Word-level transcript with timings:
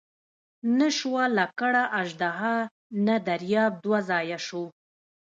نه 0.77 0.87
شوه 0.97 1.23
لکړه 1.39 1.81
اژدها 2.01 2.55
نه 3.05 3.15
دریاب 3.27 3.73
دوه 3.83 3.99
ځایه 4.09 4.39
شو. 4.47 4.63